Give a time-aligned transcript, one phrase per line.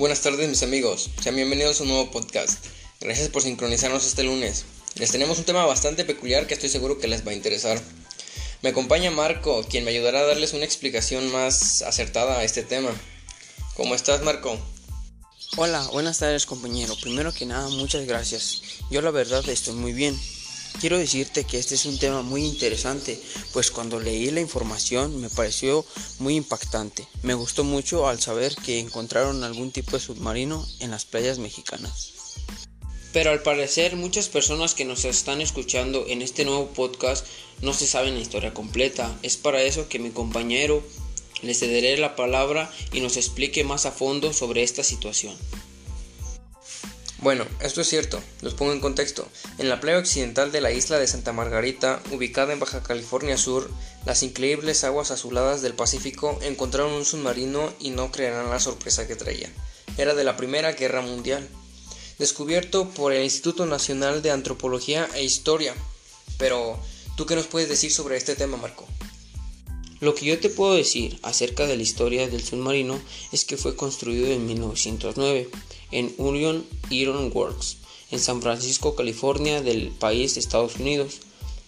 [0.00, 2.64] Buenas tardes mis amigos, sean bienvenidos a un nuevo podcast.
[3.02, 4.64] Gracias por sincronizarnos este lunes.
[4.94, 7.78] Les tenemos un tema bastante peculiar que estoy seguro que les va a interesar.
[8.62, 12.88] Me acompaña Marco, quien me ayudará a darles una explicación más acertada a este tema.
[13.76, 14.58] ¿Cómo estás Marco?
[15.58, 16.96] Hola, buenas tardes compañero.
[17.02, 18.62] Primero que nada, muchas gracias.
[18.90, 20.18] Yo la verdad estoy muy bien.
[20.78, 23.20] Quiero decirte que este es un tema muy interesante,
[23.52, 25.84] pues cuando leí la información me pareció
[26.18, 27.06] muy impactante.
[27.22, 32.12] Me gustó mucho al saber que encontraron algún tipo de submarino en las playas mexicanas.
[33.12, 37.26] Pero al parecer muchas personas que nos están escuchando en este nuevo podcast
[37.60, 39.18] no se saben la historia completa.
[39.22, 40.82] Es para eso que mi compañero
[41.42, 45.36] le cederé la palabra y nos explique más a fondo sobre esta situación.
[47.22, 49.28] Bueno, esto es cierto, los pongo en contexto.
[49.58, 53.70] En la playa occidental de la isla de Santa Margarita, ubicada en Baja California Sur,
[54.06, 59.16] las increíbles aguas azuladas del Pacífico encontraron un submarino y no creerán la sorpresa que
[59.16, 59.52] traía.
[59.98, 61.46] Era de la Primera Guerra Mundial,
[62.18, 65.74] descubierto por el Instituto Nacional de Antropología e Historia.
[66.38, 66.80] Pero,
[67.18, 68.86] ¿tú qué nos puedes decir sobre este tema, Marco?
[70.00, 72.98] Lo que yo te puedo decir acerca de la historia del submarino
[73.32, 75.50] es que fue construido en 1909
[75.92, 77.76] en Union Iron Works,
[78.10, 81.18] en San Francisco, California, del país de Estados Unidos.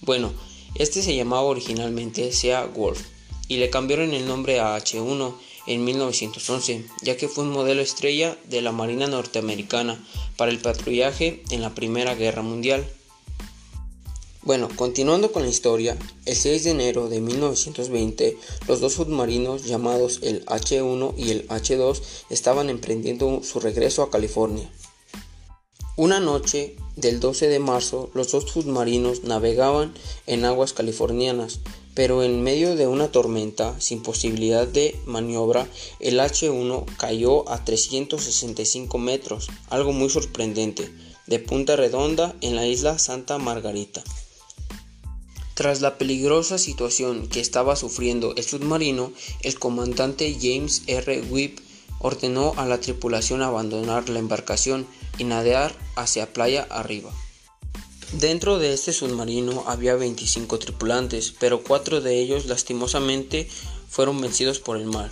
[0.00, 0.32] Bueno,
[0.76, 3.00] este se llamaba originalmente Sea Wolf
[3.48, 5.34] y le cambiaron el nombre a H1
[5.66, 10.02] en 1911, ya que fue un modelo estrella de la Marina norteamericana
[10.36, 12.86] para el patrullaje en la Primera Guerra Mundial.
[14.50, 20.18] Bueno, continuando con la historia, el 6 de enero de 1920, los dos submarinos llamados
[20.24, 24.68] el H1 y el H2 estaban emprendiendo su regreso a California.
[25.96, 29.94] Una noche del 12 de marzo, los dos submarinos navegaban
[30.26, 31.60] en aguas californianas,
[31.94, 35.68] pero en medio de una tormenta sin posibilidad de maniobra,
[36.00, 40.90] el H1 cayó a 365 metros, algo muy sorprendente,
[41.28, 44.02] de punta redonda en la isla Santa Margarita.
[45.60, 49.12] Tras la peligrosa situación que estaba sufriendo el submarino,
[49.42, 51.20] el comandante James R.
[51.28, 51.58] Whip
[51.98, 54.86] ordenó a la tripulación abandonar la embarcación
[55.18, 57.10] y nadear hacia playa arriba.
[58.12, 63.46] Dentro de este submarino había 25 tripulantes, pero cuatro de ellos lastimosamente
[63.86, 65.10] fueron vencidos por el mar.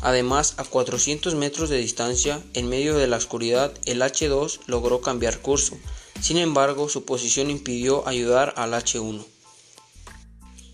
[0.00, 5.40] Además, a 400 metros de distancia, en medio de la oscuridad, el H2 logró cambiar
[5.40, 5.76] curso.
[6.20, 9.26] Sin embargo, su posición impidió ayudar al H1.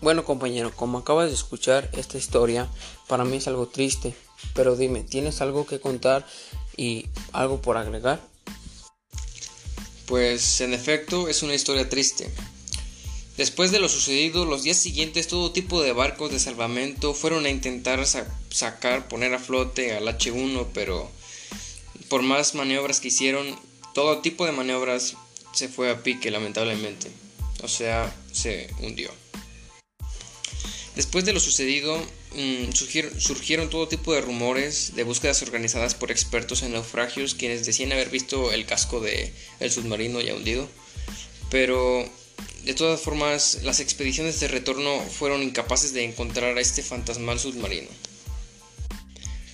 [0.03, 2.67] Bueno compañero, como acabas de escuchar esta historia,
[3.07, 4.13] para mí es algo triste,
[4.53, 6.27] pero dime, ¿tienes algo que contar
[6.75, 8.19] y algo por agregar?
[10.05, 12.29] Pues en efecto es una historia triste.
[13.37, 17.49] Después de lo sucedido, los días siguientes todo tipo de barcos de salvamento fueron a
[17.49, 18.05] intentar
[18.49, 21.09] sacar, poner a flote al H1, pero
[22.09, 23.57] por más maniobras que hicieron,
[23.93, 25.15] todo tipo de maniobras
[25.53, 27.09] se fue a pique lamentablemente.
[27.63, 29.22] O sea, se hundió.
[30.95, 31.97] Después de lo sucedido,
[32.35, 37.91] mm, surgieron, todo tipo de rumores de búsquedas organizadas por expertos en naufragios quienes decían
[37.91, 40.69] haber visto el casco del el submarino ya hundido.
[41.49, 42.07] Pero
[42.63, 47.89] de todas formas, las expediciones de retorno fueron incapaces de encontrar a este fantasmal submarino.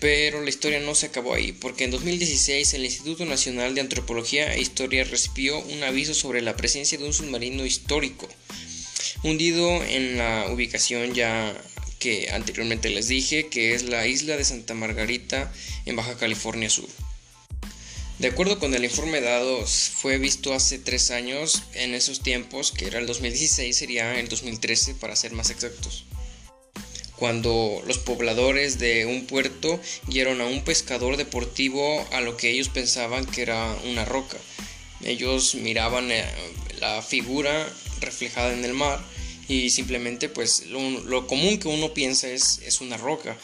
[0.02, 4.54] Pero la historia no se acabó ahí, porque en 2016 el Instituto Nacional de Antropología
[4.54, 8.28] e Historia recibió un aviso sobre la presencia de un submarino histórico
[9.24, 11.56] hundido en la ubicación ya
[12.00, 15.52] que anteriormente les dije, que es la isla de Santa Margarita
[15.86, 16.88] en Baja California Sur.
[18.20, 22.88] De acuerdo con el informe dado, fue visto hace tres años, en esos tiempos, que
[22.88, 26.06] era el 2016, sería el 2013 para ser más exactos.
[27.16, 32.70] Cuando los pobladores de un puerto guiaron a un pescador deportivo a lo que ellos
[32.70, 34.38] pensaban que era una roca.
[35.04, 36.26] Ellos miraban eh,
[36.80, 37.68] la figura
[38.02, 39.00] reflejada en el mar
[39.48, 43.36] y simplemente pues lo, común que uno piensa es, es una roca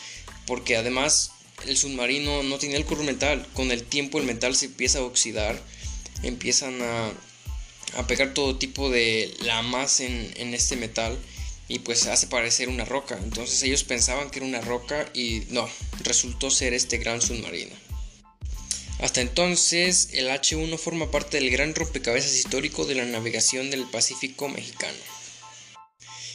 [0.46, 1.32] porque además
[1.66, 5.60] el submarino no tiene el metal con el tiempo el metal se empieza a oxidar
[6.24, 7.12] empiezan a,
[7.98, 11.18] a pegar todo tipo de lamas en, en este metal
[11.68, 13.18] y pues hace parecer una roca.
[13.24, 15.68] Entonces ellos pensaban que era una roca y no
[16.04, 17.85] resultó ser este gran submarino
[19.00, 24.48] hasta entonces, el H1 forma parte del gran rompecabezas histórico de la navegación del Pacífico
[24.48, 24.98] mexicano.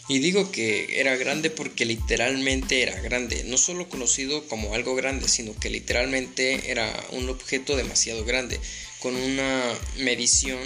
[0.09, 5.29] Y digo que era grande porque literalmente era grande, no solo conocido como algo grande,
[5.29, 8.61] sino que literalmente era un objeto demasiado grande,
[8.99, 10.59] con una medición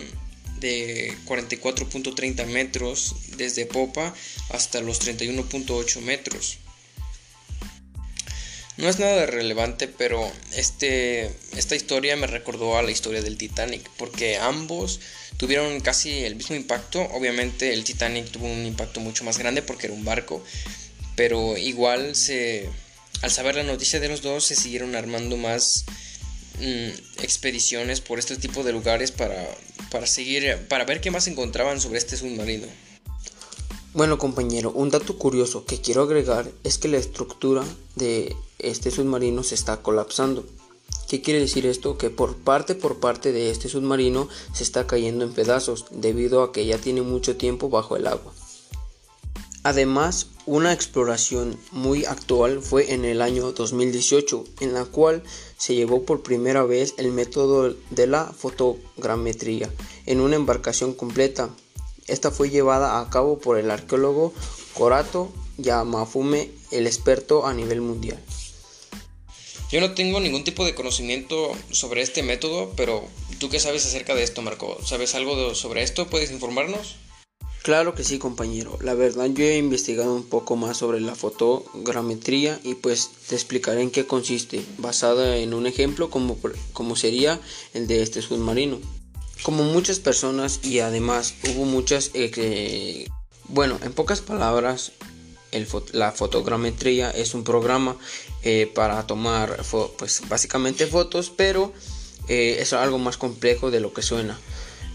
[0.61, 4.15] de 44.30 metros desde popa
[4.49, 6.59] hasta los 31.8 metros.
[8.77, 13.89] No es nada relevante, pero este, esta historia me recordó a la historia del Titanic,
[13.97, 14.99] porque ambos
[15.37, 17.01] tuvieron casi el mismo impacto.
[17.13, 20.43] Obviamente el Titanic tuvo un impacto mucho más grande porque era un barco,
[21.15, 22.69] pero igual se,
[23.23, 25.85] al saber la noticia de los dos se siguieron armando más
[26.59, 29.47] mm, expediciones por este tipo de lugares para,
[29.91, 32.67] para seguir, para ver qué más encontraban sobre este submarino.
[33.95, 37.63] Bueno compañero, un dato curioso que quiero agregar es que la estructura
[37.95, 40.45] de este submarino se está colapsando.
[41.09, 41.97] ¿Qué quiere decir esto?
[41.97, 46.51] Que por parte por parte de este submarino se está cayendo en pedazos debido a
[46.51, 48.33] que ya tiene mucho tiempo bajo el agua.
[49.63, 55.23] Además, una exploración muy actual fue en el año 2018, en la cual
[55.57, 59.71] se llevó por primera vez el método de la fotogrametría
[60.05, 61.49] en una embarcación completa
[62.07, 64.33] esta fue llevada a cabo por el arqueólogo
[64.75, 68.19] Korato Yamafume, el experto a nivel mundial.
[69.71, 73.09] Yo no tengo ningún tipo de conocimiento sobre este método, pero
[73.39, 74.79] ¿tú qué sabes acerca de esto, Marco?
[74.85, 76.09] ¿Sabes algo sobre esto?
[76.09, 76.97] ¿Puedes informarnos?
[77.63, 78.79] Claro que sí, compañero.
[78.83, 83.81] La verdad yo he investigado un poco más sobre la fotogrametría y pues te explicaré
[83.81, 86.37] en qué consiste, basada en un ejemplo como,
[86.75, 87.41] como sería
[87.73, 88.81] el de este submarino.
[89.45, 92.11] Como muchas personas y además hubo muchas...
[92.15, 93.07] Eh,
[93.49, 94.93] bueno, en pocas palabras,
[95.93, 97.95] la fotogrametría es un programa
[98.43, 99.63] eh, para tomar
[99.99, 101.75] pues básicamente fotos, pero
[102.27, 104.39] eh, es algo más complejo de lo que suena.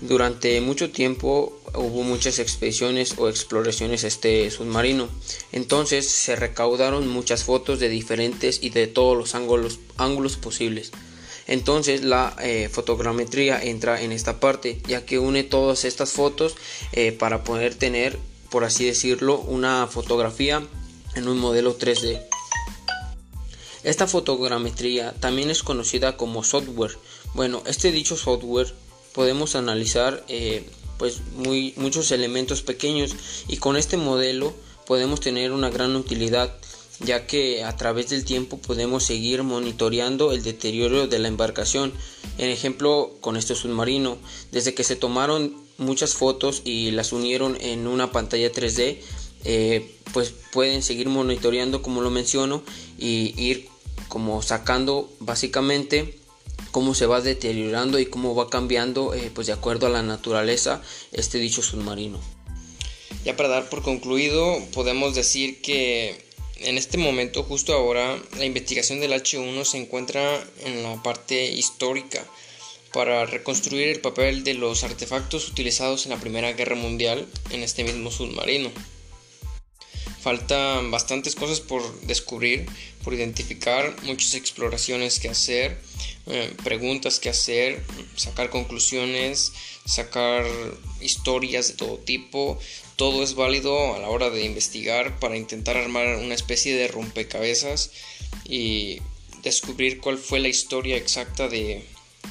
[0.01, 5.09] Durante mucho tiempo hubo muchas expediciones o exploraciones este submarino.
[5.51, 10.91] Entonces se recaudaron muchas fotos de diferentes y de todos los ángulos posibles.
[11.49, 16.55] Entonces la eh, fotogrametría entra en esta parte, ya que une todas estas fotos
[16.91, 18.19] eh, para poder tener,
[18.51, 20.61] por así decirlo, una fotografía
[21.15, 22.21] en un modelo 3D.
[23.83, 26.99] Esta fotogrametría también es conocida como software.
[27.33, 28.71] Bueno, este dicho software
[29.13, 30.69] podemos analizar eh,
[30.99, 33.15] pues muy, muchos elementos pequeños
[33.47, 34.53] y con este modelo
[34.85, 36.55] podemos tener una gran utilidad
[36.99, 41.93] ya que a través del tiempo podemos seguir monitoreando el deterioro de la embarcación.
[42.37, 44.17] En ejemplo, con este submarino,
[44.51, 48.97] desde que se tomaron muchas fotos y las unieron en una pantalla 3D,
[49.45, 52.61] eh, pues pueden seguir monitoreando como lo menciono
[52.97, 53.69] y ir
[54.09, 56.19] como sacando básicamente
[56.71, 60.81] cómo se va deteriorando y cómo va cambiando eh, pues de acuerdo a la naturaleza
[61.13, 62.19] este dicho submarino.
[63.23, 66.28] Ya para dar por concluido podemos decir que
[66.61, 72.23] en este momento, justo ahora, la investigación del H1 se encuentra en la parte histórica
[72.93, 77.83] para reconstruir el papel de los artefactos utilizados en la Primera Guerra Mundial en este
[77.83, 78.71] mismo submarino.
[80.21, 82.65] Faltan bastantes cosas por descubrir,
[83.03, 85.77] por identificar, muchas exploraciones que hacer,
[86.27, 87.81] eh, preguntas que hacer,
[88.15, 89.53] sacar conclusiones,
[89.85, 90.45] sacar
[90.99, 92.59] historias de todo tipo.
[92.99, 97.91] Todo es válido a la hora de investigar para intentar armar una especie de rompecabezas
[98.43, 98.99] y
[99.41, 101.85] descubrir cuál fue la historia exacta de,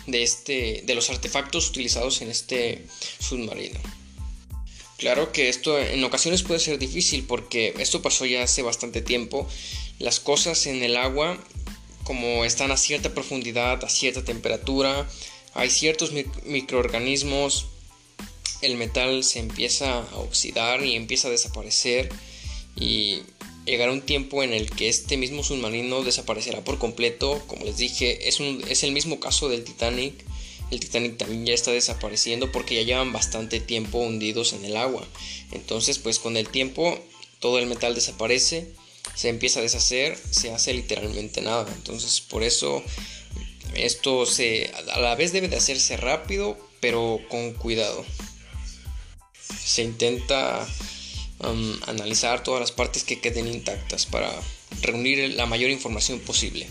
[0.06, 2.84] de, este, de los artefactos utilizados en este
[3.18, 3.80] submarino.
[4.98, 9.48] Claro que esto en ocasiones puede ser difícil porque esto pasó ya hace bastante tiempo.
[9.98, 11.42] Las cosas en el agua,
[12.04, 15.08] como están a cierta profundidad, a cierta temperatura,
[15.54, 16.12] hay ciertos
[16.44, 17.68] microorganismos,
[18.62, 22.10] el metal se empieza a oxidar y empieza a desaparecer
[22.76, 23.22] y
[23.64, 27.42] llegará un tiempo en el que este mismo submarino desaparecerá por completo.
[27.46, 30.24] Como les dije, es, un, es el mismo caso del Titanic
[30.70, 35.06] el Titanic también ya está desapareciendo porque ya llevan bastante tiempo hundidos en el agua.
[35.52, 36.98] Entonces, pues con el tiempo
[37.40, 38.72] todo el metal desaparece,
[39.14, 41.66] se empieza a deshacer, se hace literalmente nada.
[41.74, 42.82] Entonces, por eso
[43.74, 48.04] esto se a la vez debe de hacerse rápido, pero con cuidado.
[49.68, 50.66] Se intenta
[51.40, 54.32] um, analizar todas las partes que queden intactas para
[54.80, 56.66] reunir la mayor información posible.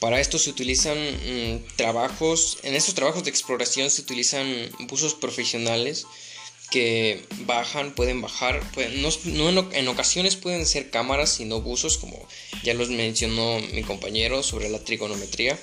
[0.00, 4.46] Para esto se utilizan mm, trabajos, en estos trabajos de exploración se utilizan
[4.80, 6.06] buzos profesionales
[6.70, 8.60] que bajan, pueden bajar,
[9.26, 12.26] no, en, ocasiones pueden ser cámaras, sino buzos, como
[12.62, 15.58] ya los mencionó mi compañero sobre la trigonometría,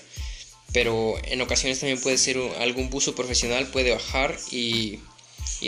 [0.73, 4.99] pero en ocasiones también puede ser algún buzo profesional, puede bajar y,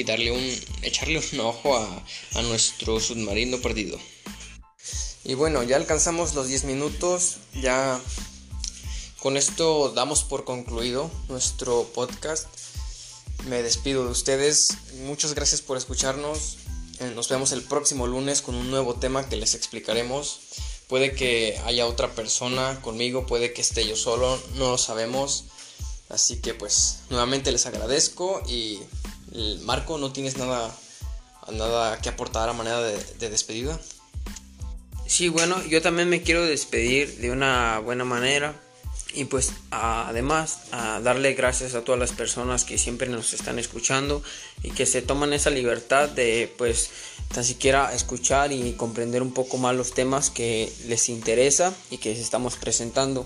[0.05, 3.99] darle un, echarle un ojo a, a nuestro submarino perdido.
[5.25, 8.01] Y bueno, ya alcanzamos los 10 minutos, ya
[9.21, 12.47] con esto damos por concluido nuestro podcast.
[13.47, 14.77] Me despido de ustedes.
[15.05, 16.57] Muchas gracias por escucharnos.
[16.99, 20.39] Eh, nos vemos el próximo lunes con un nuevo tema que les explicaremos.
[20.89, 25.45] Puede que haya otra persona conmigo, puede que esté yo solo, no lo sabemos.
[26.09, 28.79] Así que pues nuevamente les agradezco y
[29.61, 30.71] Marco, ¿no tienes nada,
[31.51, 33.79] nada que aportar a manera de, despedida?
[35.07, 38.55] Sí, bueno, yo también me quiero despedir de una buena manera
[39.15, 44.23] y pues además darle gracias a todas las personas que siempre nos están escuchando
[44.63, 46.89] y que se toman esa libertad de pues
[47.33, 52.11] tan siquiera escuchar y comprender un poco más los temas que les interesa y que
[52.11, 53.25] estamos presentando.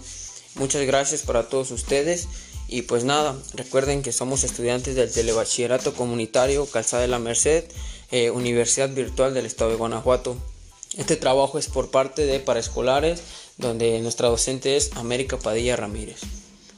[0.55, 2.27] Muchas gracias para todos ustedes
[2.67, 7.63] y pues nada, recuerden que somos estudiantes del Telebachillerato Comunitario Calzada de la Merced,
[8.11, 10.35] eh, Universidad Virtual del Estado de Guanajuato.
[10.97, 13.21] Este trabajo es por parte de paraescolares,
[13.57, 16.21] donde nuestra docente es América Padilla Ramírez.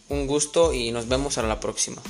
[0.09, 2.01] Un gusto y nos vemos a la próxima.